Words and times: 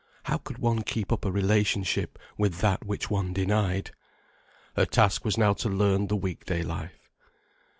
How 0.23 0.39
could 0.39 0.57
one 0.57 0.81
keep 0.81 1.11
up 1.11 1.25
a 1.25 1.31
relationship 1.31 2.17
with 2.35 2.55
that 2.61 2.83
which 2.83 3.11
one 3.11 3.33
denied? 3.33 3.91
Her 4.75 4.87
task 4.87 5.23
was 5.23 5.37
now 5.37 5.53
to 5.53 5.69
learn 5.69 6.07
the 6.07 6.15
week 6.15 6.43
day 6.43 6.63
life. 6.63 7.11